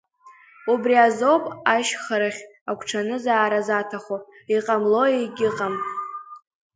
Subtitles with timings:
[0.71, 1.43] Убри азоуп
[1.73, 4.19] ашьхарахь агәҽанызаара заҭаху,
[4.55, 5.75] иҟамло егьыҟам.